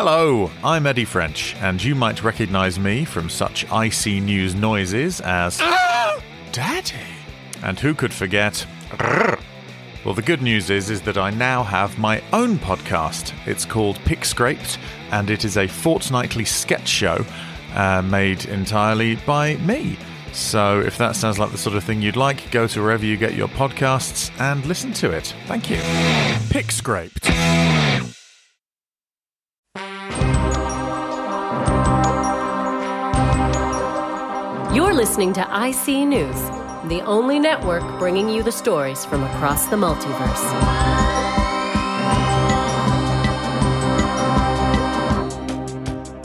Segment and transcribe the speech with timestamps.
[0.00, 5.20] Hello, I'm Eddie French, and you might recognize me from such I See News noises
[5.22, 5.58] as
[6.52, 6.94] Daddy.
[7.64, 8.64] And who could forget
[10.04, 13.34] Well, the good news is is that I now have my own podcast.
[13.44, 14.78] It's called Pick Scraped,
[15.10, 17.26] and it is a fortnightly sketch show
[17.74, 19.98] uh, made entirely by me.
[20.30, 23.16] So, if that sounds like the sort of thing you'd like, go to wherever you
[23.16, 25.34] get your podcasts and listen to it.
[25.46, 25.80] Thank you.
[26.50, 27.28] Pick Scraped.
[34.88, 36.40] You're listening to IC News,
[36.88, 40.48] the only network bringing you the stories from across the multiverse.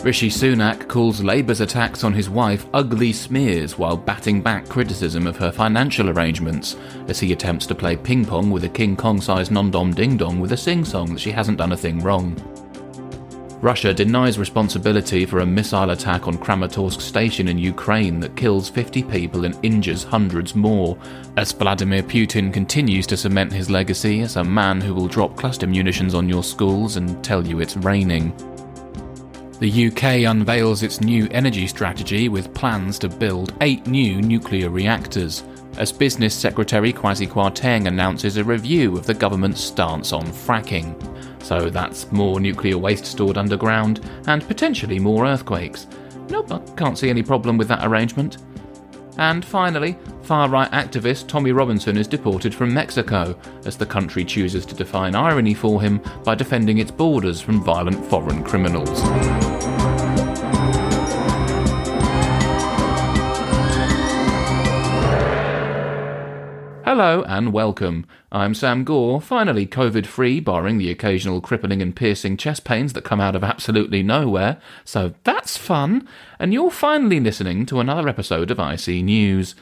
[0.02, 5.36] Rishi Sunak calls Labour's attacks on his wife ugly smears while batting back criticism of
[5.36, 6.78] her financial arrangements
[7.10, 10.16] as he attempts to play ping pong with a King Kong sized non dom ding
[10.16, 12.53] dong with a sing song that she hasn't done a thing wrong.
[13.64, 19.04] Russia denies responsibility for a missile attack on Kramatorsk station in Ukraine that kills 50
[19.04, 20.98] people and injures hundreds more,
[21.38, 25.66] as Vladimir Putin continues to cement his legacy as a man who will drop cluster
[25.66, 28.36] munitions on your schools and tell you it's raining.
[29.62, 35.42] The UK unveils its new energy strategy with plans to build eight new nuclear reactors,
[35.78, 40.96] as Business Secretary Kwasi Kwarteng announces a review of the government's stance on fracking.
[41.44, 45.88] So that's more nuclear waste stored underground and potentially more earthquakes.
[46.30, 48.38] Nope, I can't see any problem with that arrangement.
[49.18, 54.66] And finally, far right activist Tommy Robinson is deported from Mexico as the country chooses
[54.66, 59.04] to define irony for him by defending its borders from violent foreign criminals.
[66.96, 68.06] Hello and welcome.
[68.32, 73.04] I'm Sam Gore, finally COVID free, barring the occasional crippling and piercing chest pains that
[73.04, 76.08] come out of absolutely nowhere, so that's fun.
[76.38, 79.56] And you're finally listening to another episode of IC News.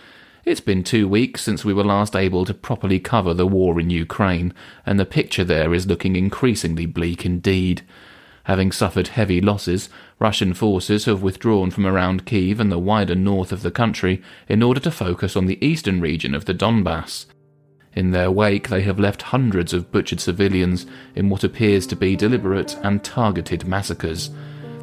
[0.44, 3.90] It's been two weeks since we were last able to properly cover the war in
[3.90, 4.54] Ukraine,
[4.86, 7.84] and the picture there is looking increasingly bleak indeed.
[8.46, 13.52] Having suffered heavy losses, Russian forces have withdrawn from around Kiev and the wider north
[13.52, 17.26] of the country in order to focus on the eastern region of the Donbass.
[17.94, 22.16] In their wake, they have left hundreds of butchered civilians in what appears to be
[22.16, 24.32] deliberate and targeted massacres.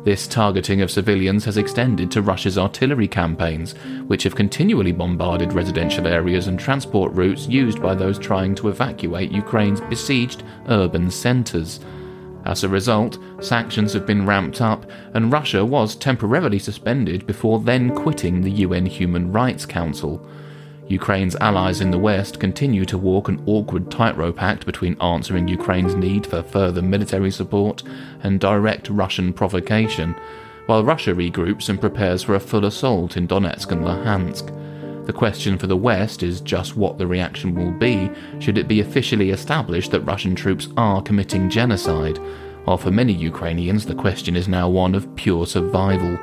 [0.04, 3.72] This targeting of civilians has extended to Russia's artillery campaigns,
[4.06, 9.32] which have continually bombarded residential areas and transport routes used by those trying to evacuate
[9.32, 11.80] Ukraine's besieged urban centres.
[12.48, 17.94] As a result, sanctions have been ramped up, and Russia was temporarily suspended before then
[17.94, 20.26] quitting the UN Human Rights Council.
[20.88, 25.94] Ukraine's allies in the West continue to walk an awkward tightrope act between answering Ukraine's
[25.94, 27.82] need for further military support
[28.22, 30.16] and direct Russian provocation,
[30.64, 34.68] while Russia regroups and prepares for a full assault in Donetsk and Luhansk.
[35.08, 38.10] The question for the West is just what the reaction will be
[38.41, 42.19] should it be officially established that Russian troops are committing genocide,
[42.64, 46.19] while for many Ukrainians the question is now one of pure survival.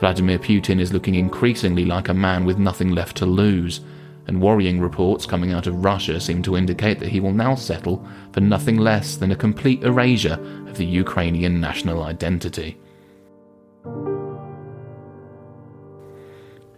[0.00, 3.82] Vladimir Putin is looking increasingly like a man with nothing left to lose,
[4.26, 8.08] and worrying reports coming out of Russia seem to indicate that he will now settle
[8.32, 12.78] for nothing less than a complete erasure of the Ukrainian national identity.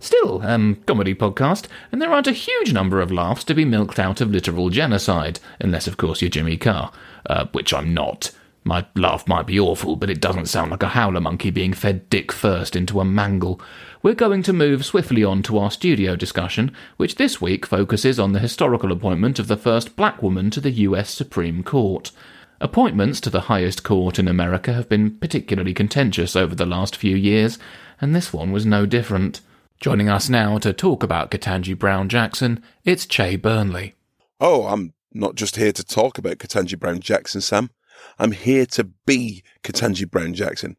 [0.01, 3.99] Still, um, comedy podcast, and there aren't a huge number of laughs to be milked
[3.99, 6.91] out of literal genocide, unless, of course, you're Jimmy Carr,
[7.27, 8.31] uh, which I'm not.
[8.65, 12.09] My laugh might be awful, but it doesn't sound like a howler monkey being fed
[12.09, 13.61] dick first into a mangle.
[14.03, 18.33] We're going to move swiftly on to our studio discussion, which this week focuses on
[18.33, 22.11] the historical appointment of the first black woman to the US Supreme Court.
[22.59, 27.17] Appointments to the highest court in America have been particularly contentious over the last few
[27.17, 27.59] years,
[28.01, 29.43] and this one was no different.
[29.81, 33.95] Joining us now to talk about Ketanji Brown Jackson, it's Che Burnley.
[34.39, 37.71] Oh, I'm not just here to talk about Ketanji Brown Jackson, Sam.
[38.19, 40.77] I'm here to be Ketanji Brown Jackson.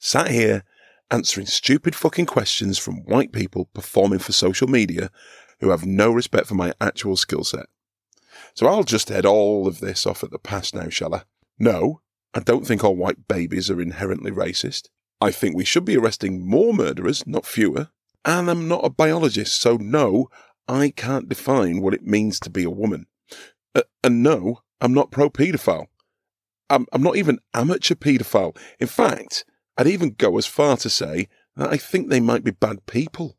[0.00, 0.64] Sat here
[1.08, 5.12] answering stupid fucking questions from white people performing for social media
[5.60, 7.66] who have no respect for my actual skill set.
[8.54, 11.22] So I'll just head all of this off at the pass now, shall I?
[11.60, 12.00] No,
[12.34, 14.88] I don't think all white babies are inherently racist.
[15.20, 17.90] I think we should be arresting more murderers, not fewer.
[18.24, 20.28] And I'm not a biologist, so no,
[20.68, 23.06] I can't define what it means to be a woman.
[23.74, 25.86] Uh, and no, I'm not pro paedophile.
[26.70, 28.56] I'm, I'm not even amateur paedophile.
[28.78, 29.44] In fact,
[29.76, 33.36] I'd even go as far to say that I think they might be bad people.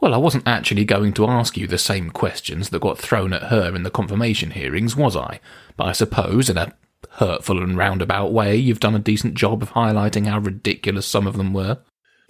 [0.00, 3.44] Well, I wasn't actually going to ask you the same questions that got thrown at
[3.44, 5.38] her in the confirmation hearings, was I?
[5.76, 6.72] But I suppose, in a
[7.12, 11.36] hurtful and roundabout way, you've done a decent job of highlighting how ridiculous some of
[11.36, 11.78] them were.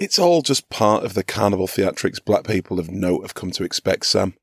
[0.02, 3.62] It's all just part of the carnival theatrics black people of note have come to
[3.62, 4.34] expect, Sam.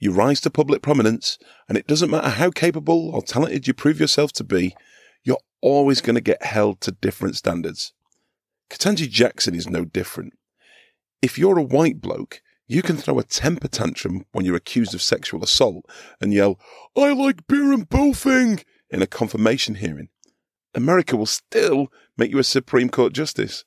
[0.00, 1.38] You rise to public prominence,
[1.68, 4.74] and it doesn't matter how capable or talented you prove yourself to be,
[5.22, 7.92] you're always going to get held to different standards.
[8.70, 10.32] Ketanji Jackson is no different.
[11.22, 15.00] If you're a white bloke, you can throw a temper tantrum when you're accused of
[15.00, 15.88] sexual assault
[16.20, 16.58] and yell,
[16.96, 20.08] I like beer and boofing in a confirmation hearing.
[20.74, 21.86] America will still
[22.16, 23.64] make you a Supreme Court justice.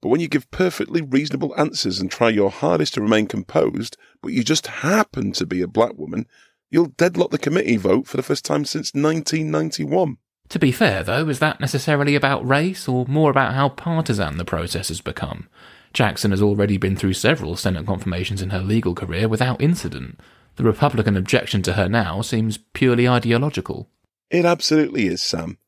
[0.00, 4.32] But when you give perfectly reasonable answers and try your hardest to remain composed, but
[4.32, 6.26] you just happen to be a black woman,
[6.70, 10.18] you'll deadlock the committee vote for the first time since 1991.
[10.50, 14.44] To be fair, though, is that necessarily about race or more about how partisan the
[14.44, 15.48] process has become?
[15.92, 20.18] Jackson has already been through several Senate confirmations in her legal career without incident.
[20.56, 23.88] The Republican objection to her now seems purely ideological.
[24.30, 25.58] It absolutely is, Sam.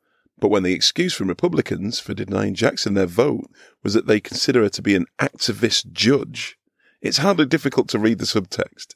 [0.40, 3.50] But when the excuse from Republicans for denying Jackson their vote
[3.82, 6.56] was that they consider her to be an activist judge,
[7.02, 8.94] it's hardly difficult to read the subtext.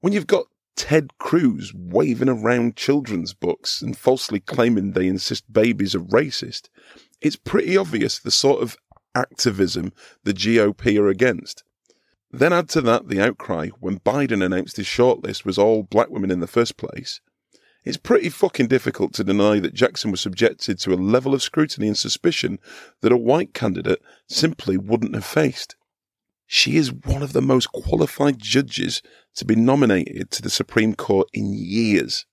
[0.00, 5.94] When you've got Ted Cruz waving around children's books and falsely claiming they insist babies
[5.94, 6.68] are racist,
[7.20, 8.76] it's pretty obvious the sort of
[9.14, 9.92] activism
[10.24, 11.62] the GOP are against.
[12.30, 16.30] Then add to that the outcry when Biden announced his shortlist was all black women
[16.30, 17.20] in the first place.
[17.86, 21.86] It's pretty fucking difficult to deny that Jackson was subjected to a level of scrutiny
[21.86, 22.58] and suspicion
[23.00, 25.76] that a white candidate simply wouldn't have faced.
[26.48, 29.02] She is one of the most qualified judges
[29.36, 32.26] to be nominated to the Supreme Court in years.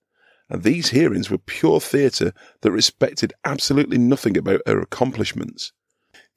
[0.50, 5.72] And these hearings were pure theatre that respected absolutely nothing about her accomplishments.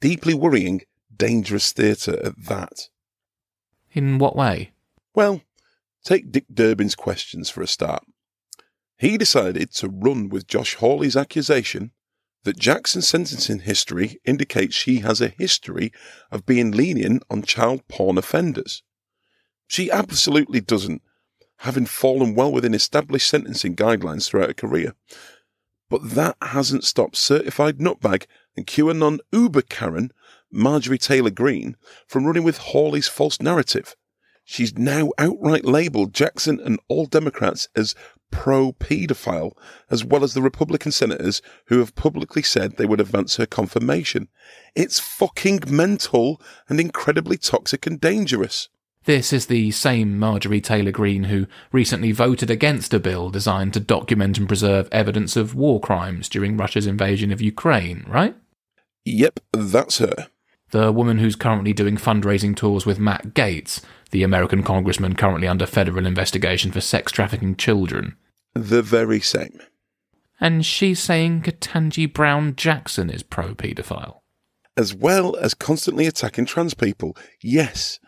[0.00, 0.82] Deeply worrying,
[1.14, 2.88] dangerous theatre at that.
[3.92, 4.70] In what way?
[5.12, 5.42] Well,
[6.04, 8.04] take Dick Durbin's questions for a start.
[8.98, 11.92] He decided to run with Josh Hawley's accusation
[12.42, 15.92] that Jackson's sentencing history indicates she has a history
[16.30, 18.82] of being lenient on child porn offenders.
[19.68, 21.02] She absolutely doesn't,
[21.58, 24.94] having fallen well within established sentencing guidelines throughout her career.
[25.90, 30.12] But that hasn't stopped certified nutbag and QAnon Uber Karen,
[30.50, 33.94] Marjorie Taylor Greene, from running with Hawley's false narrative.
[34.44, 37.94] She's now outright labelled Jackson and all Democrats as
[38.30, 39.52] pro paedophile,
[39.90, 44.28] as well as the Republican senators who have publicly said they would advance her confirmation.
[44.74, 48.68] It's fucking mental and incredibly toxic and dangerous.
[49.04, 53.80] This is the same Marjorie Taylor Greene who recently voted against a bill designed to
[53.80, 58.36] document and preserve evidence of war crimes during Russia's invasion of Ukraine, right?
[59.06, 60.28] Yep, that's her.
[60.70, 65.66] The woman who's currently doing fundraising tours with Matt Gaetz, the American congressman currently under
[65.66, 68.16] federal investigation for sex trafficking children.
[68.54, 69.60] The very same.
[70.40, 74.20] And she's saying Ketanji Brown Jackson is pro paedophile.
[74.76, 77.98] As well as constantly attacking trans people, yes,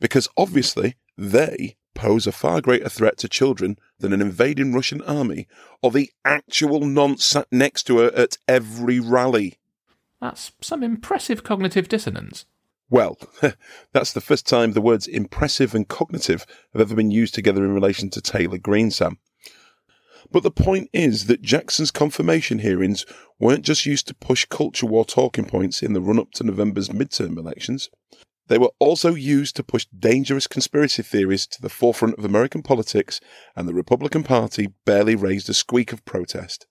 [0.00, 5.46] because obviously they pose a far greater threat to children than an invading Russian army
[5.82, 9.58] or the actual nonce sat next to her at every rally.
[10.20, 12.46] That's some impressive cognitive dissonance.
[12.92, 13.16] Well,
[13.94, 16.44] that's the first time the words impressive and cognitive
[16.74, 19.16] have ever been used together in relation to Taylor Greene, Sam.
[20.30, 23.06] But the point is that Jackson's confirmation hearings
[23.40, 26.90] weren't just used to push culture war talking points in the run up to November's
[26.90, 27.88] midterm elections.
[28.48, 33.22] They were also used to push dangerous conspiracy theories to the forefront of American politics,
[33.56, 36.66] and the Republican Party barely raised a squeak of protest.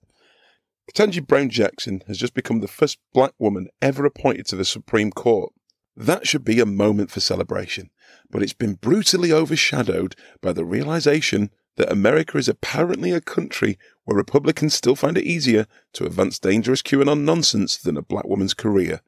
[0.88, 5.10] Ketanji Brown Jackson has just become the first black woman ever appointed to the Supreme
[5.10, 5.52] Court.
[5.96, 7.90] That should be a moment for celebration,
[8.30, 14.16] but it's been brutally overshadowed by the realization that America is apparently a country where
[14.16, 19.00] Republicans still find it easier to advance dangerous QAnon nonsense than a black woman's career.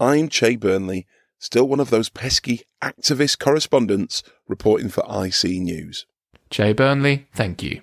[0.00, 1.06] I'm Che Burnley,
[1.38, 6.06] still one of those pesky activist correspondents reporting for IC News.
[6.50, 7.82] Che Burnley, thank you.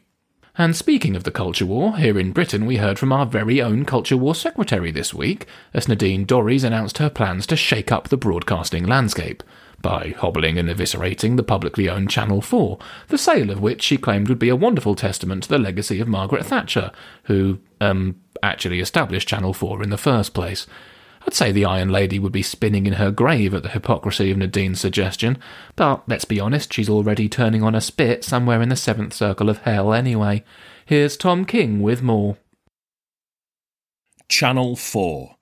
[0.59, 3.85] And speaking of the culture war, here in Britain we heard from our very own
[3.85, 8.17] culture war secretary this week, as Nadine Dorries announced her plans to shake up the
[8.17, 9.41] broadcasting landscape
[9.81, 14.27] by hobbling and eviscerating the publicly owned Channel 4, the sale of which she claimed
[14.27, 16.91] would be a wonderful testament to the legacy of Margaret Thatcher,
[17.23, 20.67] who, um, actually established Channel 4 in the first place.
[21.25, 24.37] I'd say the Iron Lady would be spinning in her grave at the hypocrisy of
[24.37, 25.37] Nadine's suggestion,
[25.75, 29.49] but let's be honest, she's already turning on a spit somewhere in the seventh circle
[29.49, 30.43] of hell anyway.
[30.85, 32.37] Here's Tom King with more.
[34.29, 35.35] Channel 4.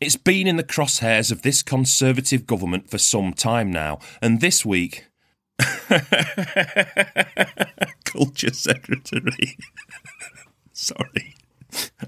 [0.00, 4.64] It's been in the crosshairs of this Conservative government for some time now, and this
[4.66, 5.06] week.
[8.04, 9.56] Culture Secretary.
[10.72, 11.36] Sorry.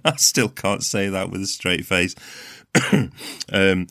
[0.04, 2.14] I still can't say that with a straight face.
[3.52, 3.86] um,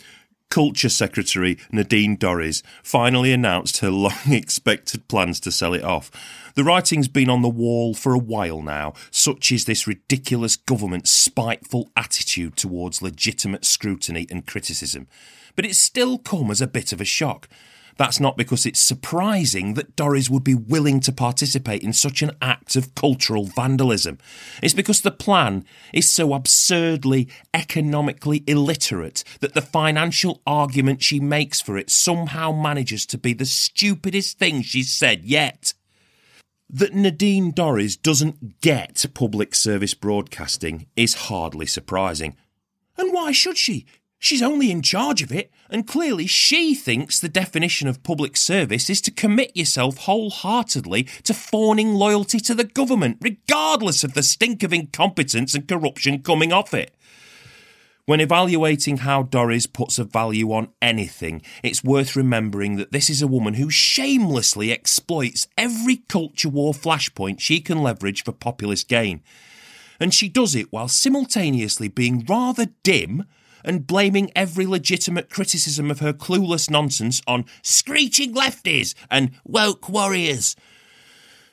[0.50, 6.12] Culture Secretary Nadine Dorries finally announced her long expected plans to sell it off.
[6.56, 11.12] The writing's been on the wall for a while now, such is this ridiculous government's
[11.12, 15.08] spiteful attitude towards legitimate scrutiny and criticism.
[15.56, 17.50] But it's still come as a bit of a shock.
[17.98, 22.32] That's not because it's surprising that Dorries would be willing to participate in such an
[22.42, 24.18] act of cultural vandalism.
[24.62, 31.62] It's because the plan is so absurdly economically illiterate that the financial argument she makes
[31.62, 35.74] for it somehow manages to be the stupidest thing she's said yet.
[36.70, 42.36] That Nadine Dorries doesn't get public service broadcasting is hardly surprising.
[42.98, 43.86] And why should she?
[44.20, 48.90] She's only in charge of it, and clearly she thinks the definition of public service
[48.90, 54.64] is to commit yourself wholeheartedly to fawning loyalty to the government, regardless of the stink
[54.64, 56.96] of incompetence and corruption coming off it.
[58.08, 63.24] When evaluating how Dorries puts a value on anything, it's worth remembering that this is
[63.24, 69.24] a woman who shamelessly exploits every culture war flashpoint she can leverage for populist gain.
[70.00, 73.26] And she does it while simultaneously being rather dim
[73.66, 80.56] and blaming every legitimate criticism of her clueless nonsense on screeching lefties and woke warriors.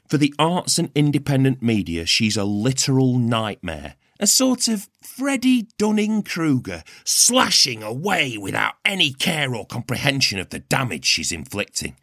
[0.09, 3.95] For the arts and independent media, she's a literal nightmare.
[4.21, 10.61] A sort of Freddie Dunning Kruger, slashing away without any care or comprehension of the
[10.61, 11.97] damage she's inflicting.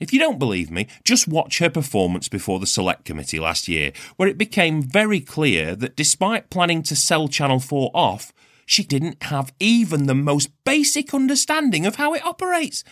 [0.00, 3.92] If you don't believe me, just watch her performance before the Select Committee last year,
[4.16, 8.32] where it became very clear that despite planning to sell Channel 4 off,
[8.66, 12.84] she didn't have even the most basic understanding of how it operates.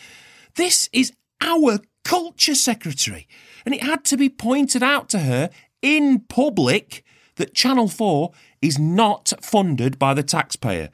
[0.56, 3.26] This is our culture secretary,
[3.64, 5.50] and it had to be pointed out to her
[5.80, 7.04] in public
[7.36, 10.90] that Channel 4 is not funded by the taxpayer.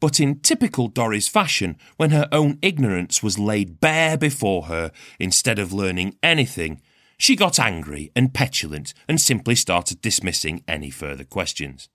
[0.00, 5.58] But in typical Dorries fashion, when her own ignorance was laid bare before her, instead
[5.58, 6.80] of learning anything,
[7.18, 11.88] she got angry and petulant and simply started dismissing any further questions.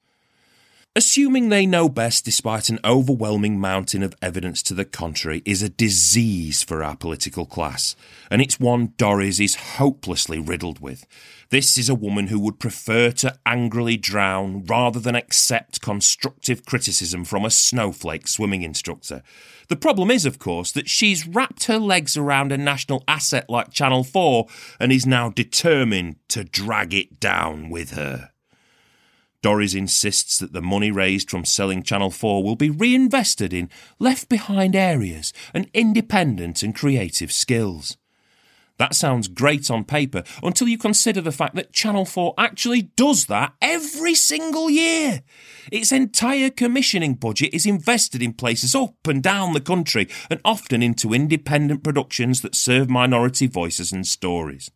[0.97, 5.69] Assuming they know best despite an overwhelming mountain of evidence to the contrary is a
[5.69, 7.95] disease for our political class,
[8.31, 11.05] and it's one Dorries is hopelessly riddled with.
[11.51, 17.25] This is a woman who would prefer to angrily drown rather than accept constructive criticism
[17.25, 19.21] from a snowflake swimming instructor.
[19.67, 23.69] The problem is, of course, that she's wrapped her legs around a national asset like
[23.69, 24.47] Channel 4
[24.79, 28.31] and is now determined to drag it down with her.
[29.43, 34.29] Dorries insists that the money raised from selling Channel 4 will be reinvested in left
[34.29, 37.97] behind areas and independent and creative skills.
[38.77, 43.25] That sounds great on paper until you consider the fact that Channel 4 actually does
[43.25, 45.21] that every single year.
[45.71, 50.83] Its entire commissioning budget is invested in places up and down the country and often
[50.83, 54.69] into independent productions that serve minority voices and stories.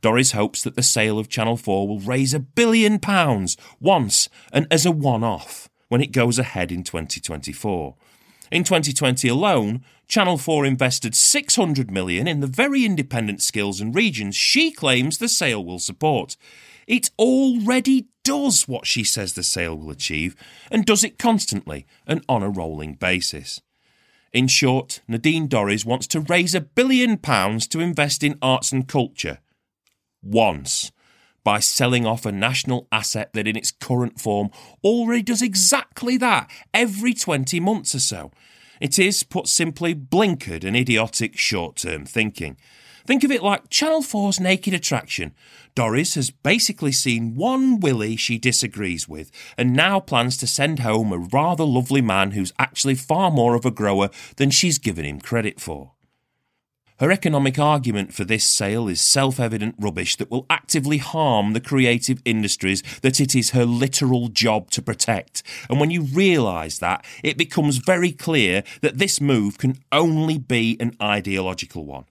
[0.00, 4.66] Dorries hopes that the sale of Channel 4 will raise a billion pounds once and
[4.70, 7.96] as a one off when it goes ahead in 2024.
[8.50, 14.34] In 2020 alone, Channel 4 invested 600 million in the very independent skills and regions
[14.34, 16.36] she claims the sale will support.
[16.86, 20.34] It already does what she says the sale will achieve
[20.70, 23.60] and does it constantly and on a rolling basis.
[24.32, 28.88] In short, Nadine Dorries wants to raise a billion pounds to invest in arts and
[28.88, 29.38] culture
[30.22, 30.90] once
[31.44, 34.50] by selling off a national asset that in its current form
[34.84, 38.30] already does exactly that every 20 months or so.
[38.80, 42.56] It is, put simply, blinkered and idiotic short term thinking.
[43.06, 45.34] Think of it like Channel 4's Naked Attraction.
[45.74, 51.12] Dorries has basically seen one Willie she disagrees with and now plans to send home
[51.12, 55.20] a rather lovely man who's actually far more of a grower than she's given him
[55.20, 55.92] credit for.
[57.00, 61.60] Her economic argument for this sale is self evident rubbish that will actively harm the
[61.60, 65.42] creative industries that it is her literal job to protect.
[65.70, 70.76] And when you realise that, it becomes very clear that this move can only be
[70.78, 72.04] an ideological one.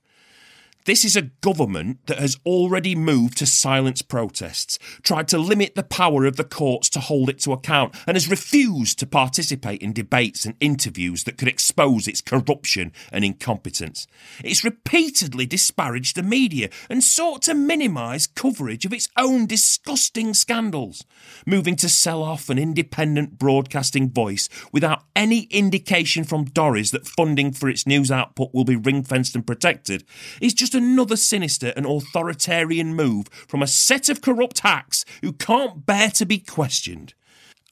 [0.90, 5.84] This is a government that has already moved to silence protests, tried to limit the
[5.84, 9.94] power of the courts to hold it to account, and has refused to participate in
[9.94, 14.08] debates and interviews that could expose its corruption and incompetence.
[14.44, 21.06] It's repeatedly disparaged the media and sought to minimise coverage of its own disgusting scandals,
[21.46, 27.52] moving to sell off an independent broadcasting voice without any indication from Dorries that funding
[27.52, 30.04] for its news output will be ring fenced and protected
[30.42, 35.86] is just another sinister and authoritarian move from a set of corrupt hacks who can't
[35.86, 37.14] bear to be questioned.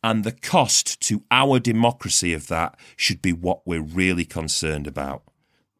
[0.03, 5.23] And the cost to our democracy of that should be what we're really concerned about.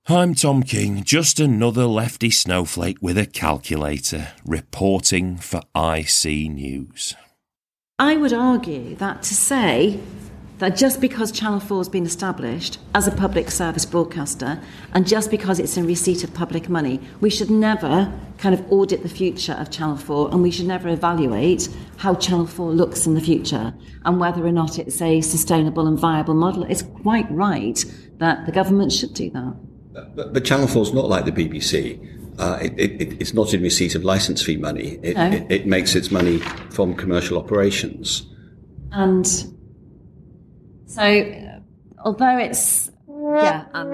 [0.10, 7.14] I'm Tom King, just another lefty snowflake with a calculator, reporting for IC News.
[8.00, 10.00] I would argue that to say
[10.60, 14.60] that just because Channel 4 has been established as a public service broadcaster
[14.94, 19.04] and just because it's in receipt of public money, we should never kind of audit
[19.04, 23.14] the future of Channel 4 and we should never evaluate how Channel 4 looks in
[23.14, 23.74] the future
[24.06, 26.64] and whether or not it's a sustainable and viable model.
[26.64, 27.84] It's quite right
[28.18, 29.56] that the government should do that.
[30.16, 32.16] But, but Channel 4 is not like the BBC.
[32.40, 35.00] Uh, it, it, it's not in receipt of license fee money.
[35.04, 35.26] It, No.
[35.32, 36.38] it, it makes its money
[36.72, 38.28] from commercial operations.
[38.92, 39.26] And
[40.88, 41.62] so,
[42.04, 43.92] although it's, yeah, and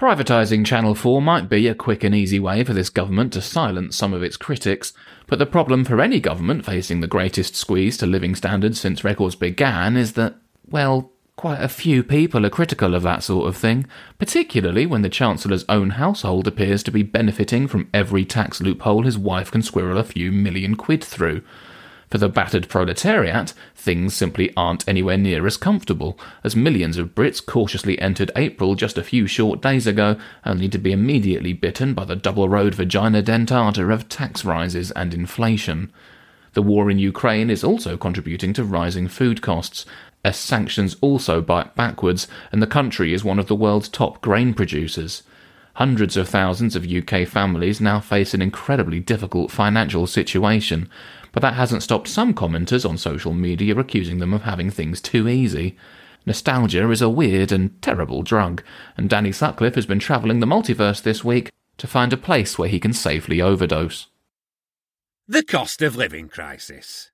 [0.00, 3.96] Privatising Channel 4 might be a quick and easy way for this government to silence
[3.96, 4.92] some of its critics,
[5.28, 9.36] but the problem for any government facing the greatest squeeze to living standards since records
[9.36, 10.34] began is that,
[10.68, 13.86] well, quite a few people are critical of that sort of thing,
[14.18, 19.18] particularly when the Chancellor's own household appears to be benefiting from every tax loophole his
[19.18, 21.42] wife can squirrel a few million quid through.
[22.12, 27.42] For the battered proletariat, things simply aren't anywhere near as comfortable, as millions of Brits
[27.42, 32.04] cautiously entered April just a few short days ago, only to be immediately bitten by
[32.04, 35.90] the double road vagina dentata of tax rises and inflation.
[36.52, 39.86] The war in Ukraine is also contributing to rising food costs,
[40.22, 44.52] as sanctions also bite backwards, and the country is one of the world's top grain
[44.52, 45.22] producers.
[45.76, 50.90] Hundreds of thousands of UK families now face an incredibly difficult financial situation,
[51.32, 55.28] but that hasn't stopped some commenters on social media accusing them of having things too
[55.28, 55.76] easy.
[56.24, 58.62] Nostalgia is a weird and terrible drug,
[58.96, 62.68] and Danny Sutcliffe has been travelling the multiverse this week to find a place where
[62.68, 64.06] he can safely overdose.
[65.26, 67.10] The cost of living crisis.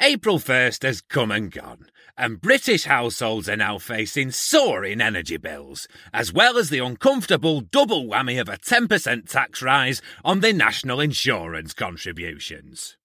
[0.00, 5.86] April 1st has come and gone, and British households are now facing soaring energy bills,
[6.12, 11.00] as well as the uncomfortable double whammy of a 10% tax rise on their national
[11.00, 12.96] insurance contributions.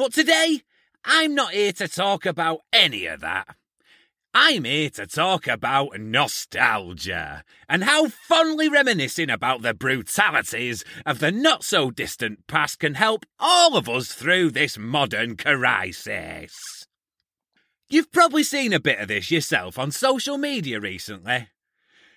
[0.00, 0.62] But today,
[1.04, 3.54] I'm not here to talk about any of that.
[4.32, 11.30] I'm here to talk about nostalgia and how fondly reminiscing about the brutalities of the
[11.30, 16.86] not so distant past can help all of us through this modern crisis.
[17.90, 21.48] You've probably seen a bit of this yourself on social media recently.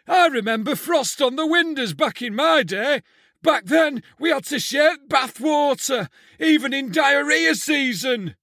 [0.08, 3.02] I remember frost on the windows back in my day.
[3.44, 6.08] Back then, we had to share bathwater,
[6.40, 8.36] even in diarrhea season.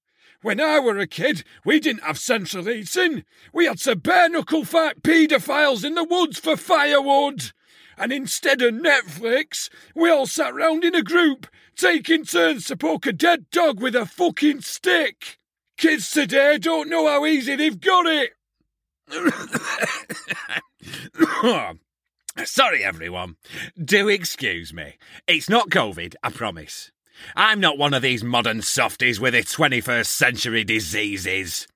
[0.42, 3.24] When I were a kid, we didn't have central heating.
[3.52, 7.52] We had to bare knuckle fight paedophiles in the woods for firewood.
[7.96, 13.06] And instead of Netflix, we all sat round in a group, taking turns to poke
[13.06, 15.38] a dead dog with a fucking stick.
[15.78, 18.32] Kids today don't know how easy they've got it.
[22.44, 23.36] Sorry, everyone.
[23.82, 24.96] Do excuse me.
[25.26, 26.90] It's not COVID, I promise.
[27.36, 31.66] I'm not one of these modern softies with their 21st century diseases.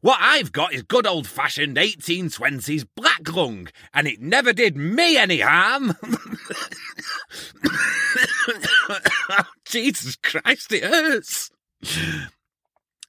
[0.00, 5.16] What I've got is good old fashioned 1820s black lung, and it never did me
[5.16, 5.96] any harm.
[9.64, 11.50] Jesus Christ, it hurts.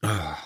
[0.01, 0.37] now,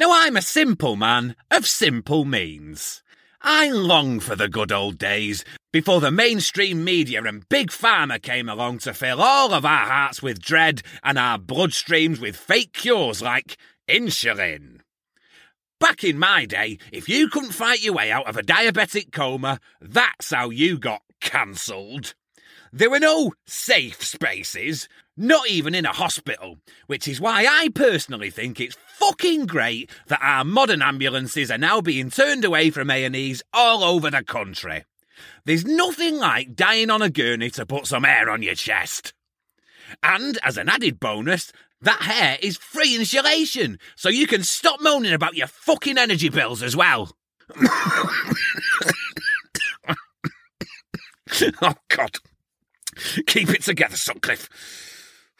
[0.00, 3.02] I'm a simple man of simple means.
[3.44, 8.48] I long for the good old days before the mainstream media and Big Pharma came
[8.48, 13.20] along to fill all of our hearts with dread and our bloodstreams with fake cures
[13.20, 13.56] like
[13.88, 14.78] insulin.
[15.80, 19.58] Back in my day, if you couldn't fight your way out of a diabetic coma,
[19.80, 22.14] that's how you got cancelled.
[22.72, 28.30] There were no safe spaces, not even in a hospital, which is why I personally
[28.30, 33.42] think it's fucking great that our modern ambulances are now being turned away from A&Es
[33.52, 34.84] all over the country.
[35.44, 39.12] There's nothing like dying on a gurney to put some air on your chest.
[40.02, 45.12] And as an added bonus, that hair is free insulation, so you can stop moaning
[45.12, 47.10] about your fucking energy bills as well.
[51.60, 52.18] oh, God.
[53.26, 54.48] Keep it together, Sutcliffe.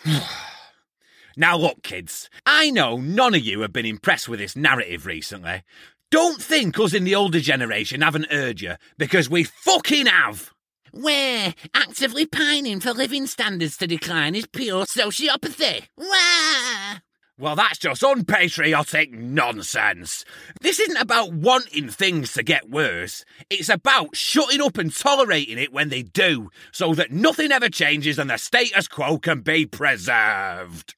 [1.37, 5.63] now, look, kids, I know none of you have been impressed with this narrative recently.
[6.11, 10.53] Don't think us in the older generation haven't heard you, because we fucking have.
[10.93, 15.85] We're actively pining for living standards to decline is pure sociopathy.
[15.97, 16.99] Wah!
[17.39, 20.25] Well, that's just unpatriotic nonsense.
[20.61, 23.25] This isn't about wanting things to get worse.
[23.49, 28.19] It's about shutting up and tolerating it when they do, so that nothing ever changes
[28.19, 30.95] and the status quo can be preserved.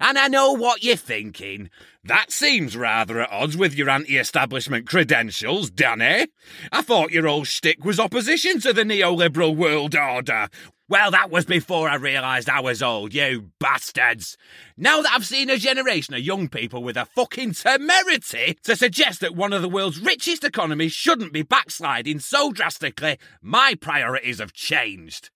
[0.00, 1.70] And I know what you're thinking.
[2.04, 6.26] That seems rather at odds with your anti establishment credentials, Danny.
[6.70, 10.48] I thought your old shtick was opposition to the neoliberal world order.
[10.88, 14.38] Well, that was before I realised I was old, you bastards.
[14.76, 19.18] Now that I've seen a generation of young people with a fucking temerity to suggest
[19.20, 24.52] that one of the world's richest economies shouldn't be backsliding so drastically, my priorities have
[24.52, 25.30] changed.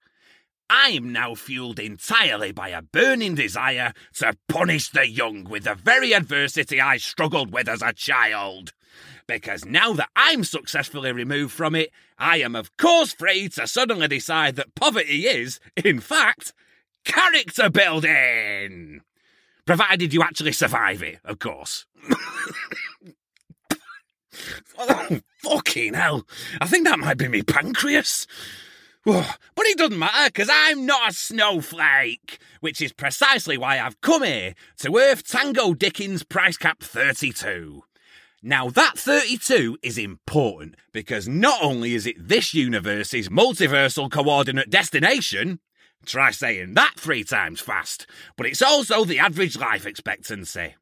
[0.69, 5.75] I am now fueled entirely by a burning desire to punish the young with the
[5.75, 8.73] very adversity I struggled with as a child.
[9.27, 14.07] Because now that I'm successfully removed from it, I am of course free to suddenly
[14.07, 16.53] decide that poverty is, in fact,
[17.05, 19.01] character building.
[19.65, 21.87] Provided you actually survive it, of course.
[24.79, 26.27] oh, fucking hell.
[26.61, 28.27] I think that might be me pancreas.
[29.05, 34.25] But it doesn't matter, because I'm not a snowflake, which is precisely why I've come
[34.25, 37.83] here to Earth Tango Dickens price cap 32.
[38.43, 45.61] Now, that 32 is important because not only is it this universe's multiversal coordinate destination,
[46.07, 48.07] try saying that three times fast,
[48.39, 50.75] but it's also the average life expectancy.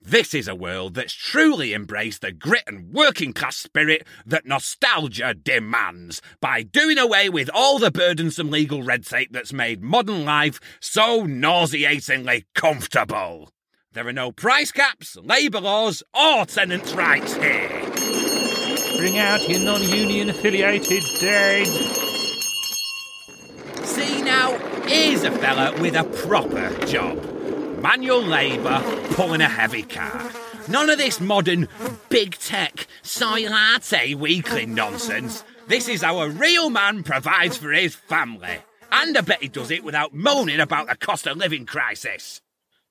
[0.00, 5.34] This is a world that's truly embraced the grit and working class spirit that nostalgia
[5.34, 10.60] demands by doing away with all the burdensome legal red tape that's made modern life
[10.80, 13.50] so nauseatingly comfortable.
[13.92, 17.82] There are no price caps, labour laws, or tenants' rights here.
[18.98, 21.66] Bring out your non union affiliated dead.
[23.84, 27.18] See now, here's a fella with a proper job
[27.82, 28.80] manual labour,
[29.14, 30.30] pulling a heavy car.
[30.68, 31.66] None of this modern
[32.10, 35.42] big tech soy latte weekly nonsense.
[35.66, 38.58] This is how a real man provides for his family.
[38.92, 42.40] And I bet he does it without moaning about the cost of living crisis.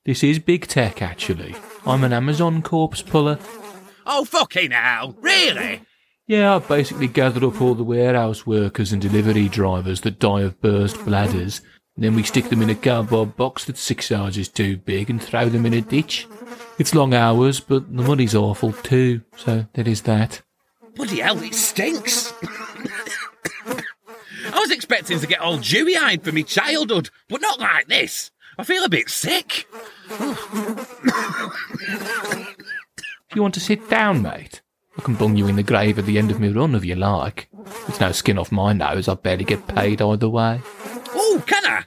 [0.09, 1.55] This is big tech, actually.
[1.85, 3.37] I'm an Amazon corpse puller.
[4.07, 5.15] Oh, fucking hell.
[5.21, 5.83] Really?
[6.25, 10.59] Yeah, I've basically gathered up all the warehouse workers and delivery drivers that die of
[10.61, 11.61] burst bladders
[11.95, 15.21] and then we stick them in a cardboard box that's six sizes too big and
[15.21, 16.27] throw them in a ditch.
[16.79, 20.41] It's long hours, but the money's awful too, so there is that.
[20.95, 22.33] Bloody hell, it stinks!
[23.63, 28.31] I was expecting to get all dewy eyed for me childhood, but not like this.
[28.59, 29.67] I feel a bit sick.
[33.29, 34.61] If you want to sit down, mate,
[34.97, 36.95] I can bung you in the grave at the end of my run if you
[36.95, 37.49] like.
[37.87, 40.61] It's no skin off my nose, I barely get paid either way.
[41.13, 41.83] Oh, can I?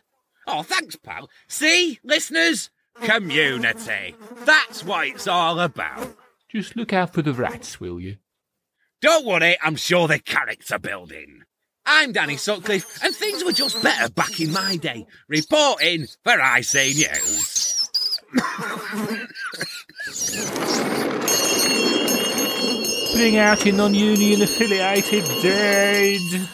[0.47, 1.29] Oh, thanks, pal.
[1.49, 2.71] See, listeners?
[3.03, 4.15] Community.
[4.45, 6.17] That's what it's all about.
[6.49, 8.19] Just look out for the rats, will you?
[9.01, 11.43] Don't worry, I'm sure they're character building.
[11.85, 15.07] I'm Danny Sutcliffe, and things were just better back in my day.
[15.27, 17.72] Reporting for IC News.
[23.13, 26.49] Bring out your non union affiliated dead.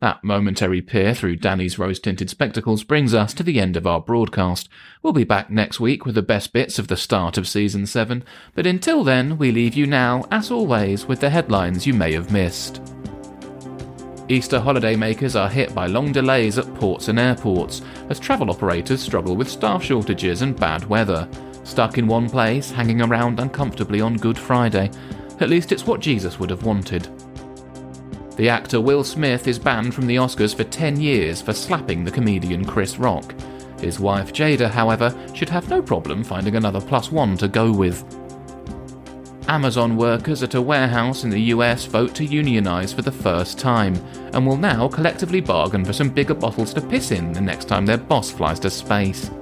[0.00, 4.00] That momentary peer through Danny's rose tinted spectacles brings us to the end of our
[4.00, 4.68] broadcast.
[5.02, 8.22] We'll be back next week with the best bits of the start of season 7,
[8.54, 12.30] but until then, we leave you now, as always, with the headlines you may have
[12.30, 12.80] missed.
[14.28, 19.02] Easter holiday makers are hit by long delays at ports and airports as travel operators
[19.02, 21.28] struggle with staff shortages and bad weather.
[21.64, 24.92] Stuck in one place, hanging around uncomfortably on Good Friday.
[25.40, 27.08] At least it's what Jesus would have wanted.
[28.38, 32.10] The actor Will Smith is banned from the Oscars for 10 years for slapping the
[32.12, 33.34] comedian Chris Rock.
[33.80, 38.04] His wife Jada, however, should have no problem finding another plus one to go with.
[39.48, 43.96] Amazon workers at a warehouse in the US vote to unionize for the first time
[44.32, 47.86] and will now collectively bargain for some bigger bottles to piss in the next time
[47.86, 49.32] their boss flies to space.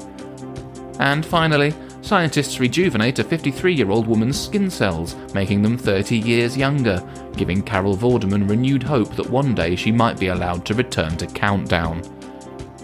[1.00, 1.74] And finally,
[2.06, 7.02] Scientists rejuvenate a 53 year old woman's skin cells, making them 30 years younger,
[7.36, 11.26] giving Carol Vorderman renewed hope that one day she might be allowed to return to
[11.26, 12.00] Countdown.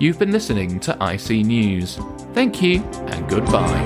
[0.00, 2.00] You've been listening to IC News.
[2.34, 3.84] Thank you, and goodbye.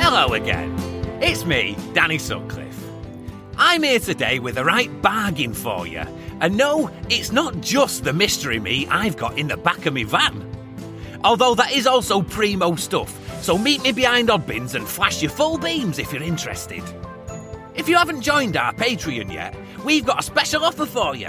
[0.00, 0.74] Hello again.
[1.22, 2.69] It's me, Danny Sutcliffe.
[3.72, 6.02] I'm here today with the right bargain for you.
[6.40, 10.02] And no, it's not just the mystery me I've got in the back of my
[10.02, 10.44] van.
[11.22, 15.56] Although that is also primo stuff, so meet me behind Oddbins and flash your full
[15.56, 16.82] beams if you're interested.
[17.76, 19.54] If you haven't joined our Patreon yet,
[19.84, 21.28] we've got a special offer for you.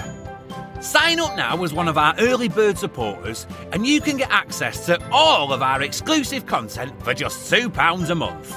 [0.80, 4.84] Sign up now as one of our early bird supporters, and you can get access
[4.86, 8.52] to all of our exclusive content for just £2 a month.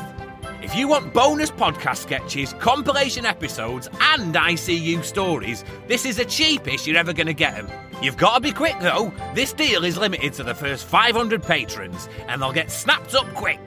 [0.65, 6.88] If you want bonus podcast sketches, compilation episodes, and ICU stories, this is the cheapest
[6.88, 7.69] you're ever going to get them.
[8.01, 9.13] You've got to be quick though.
[9.36, 13.60] This deal is limited to the first 500 patrons, and they'll get snapped up quick.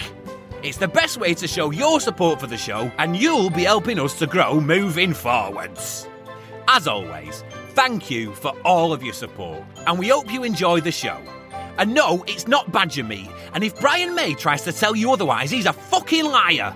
[0.65, 4.01] It's the best way to show your support for the show, and you'll be helping
[4.01, 6.09] us to grow moving forwards.
[6.67, 10.91] As always, thank you for all of your support, and we hope you enjoy the
[10.91, 11.17] show.
[11.79, 15.53] And no, it's not badger meat, and if Brian May tries to tell you otherwise,
[15.53, 16.75] he's a fucking liar.